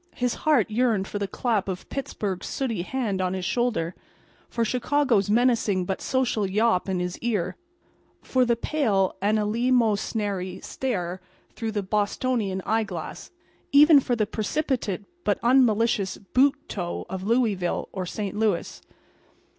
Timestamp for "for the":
1.07-1.27, 8.23-8.55, 13.99-14.25